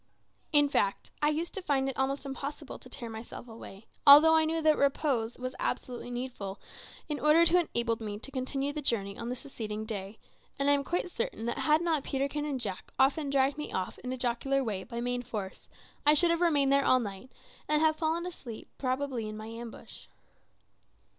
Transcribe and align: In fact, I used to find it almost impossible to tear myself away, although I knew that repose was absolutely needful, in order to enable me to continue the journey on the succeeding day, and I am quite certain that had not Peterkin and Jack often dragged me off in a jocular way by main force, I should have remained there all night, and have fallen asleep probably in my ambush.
In 0.51 0.67
fact, 0.67 1.11
I 1.21 1.29
used 1.29 1.53
to 1.53 1.61
find 1.61 1.87
it 1.87 1.95
almost 1.95 2.25
impossible 2.25 2.79
to 2.79 2.89
tear 2.89 3.07
myself 3.07 3.47
away, 3.47 3.85
although 4.07 4.33
I 4.33 4.45
knew 4.45 4.59
that 4.59 4.75
repose 4.75 5.37
was 5.37 5.53
absolutely 5.59 6.09
needful, 6.09 6.59
in 7.07 7.19
order 7.19 7.45
to 7.45 7.59
enable 7.69 8.01
me 8.01 8.17
to 8.17 8.31
continue 8.31 8.73
the 8.73 8.81
journey 8.81 9.15
on 9.15 9.29
the 9.29 9.35
succeeding 9.35 9.85
day, 9.85 10.17
and 10.57 10.71
I 10.71 10.73
am 10.73 10.83
quite 10.83 11.11
certain 11.11 11.45
that 11.45 11.59
had 11.59 11.81
not 11.83 12.03
Peterkin 12.03 12.45
and 12.45 12.59
Jack 12.59 12.91
often 12.97 13.29
dragged 13.29 13.59
me 13.59 13.71
off 13.73 13.99
in 13.99 14.11
a 14.11 14.17
jocular 14.17 14.63
way 14.63 14.83
by 14.83 15.01
main 15.01 15.21
force, 15.21 15.69
I 16.03 16.15
should 16.15 16.31
have 16.31 16.41
remained 16.41 16.71
there 16.73 16.83
all 16.83 16.99
night, 16.99 17.29
and 17.69 17.79
have 17.79 17.95
fallen 17.97 18.25
asleep 18.25 18.69
probably 18.79 19.29
in 19.29 19.37
my 19.37 19.45
ambush. 19.45 20.07